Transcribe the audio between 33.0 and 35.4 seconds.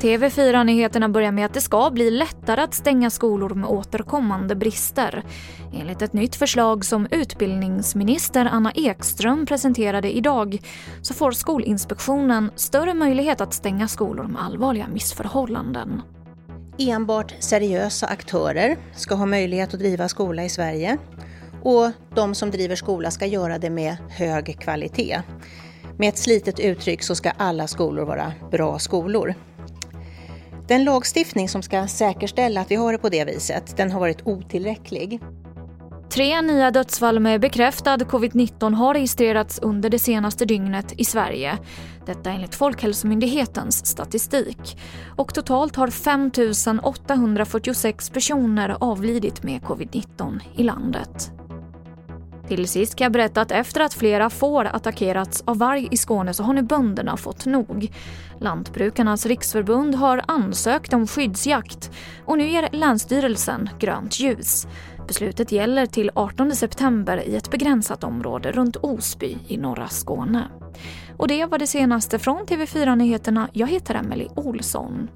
det viset, den har varit otillräcklig.